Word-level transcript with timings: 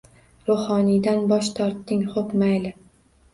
Ruhoniydan 0.45 1.21
bosh 1.33 1.51
tortding 1.59 2.01
xo`p, 2.15 2.25
mayli 2.45 2.75